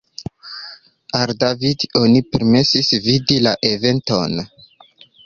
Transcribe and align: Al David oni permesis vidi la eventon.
Al 1.19 1.33
David 1.43 1.85
oni 1.99 2.21
permesis 2.37 2.89
vidi 3.05 3.39
la 3.49 3.53
eventon. 3.71 4.41